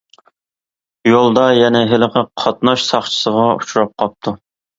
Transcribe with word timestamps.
يولدا 1.09 1.43
يەنە 1.57 1.81
ھېلىقى 1.91 2.25
قاتناش 2.45 2.87
ساقچىسىغا 2.93 3.45
ئۇچراپ 3.53 3.95
قاپتۇ. 4.03 4.37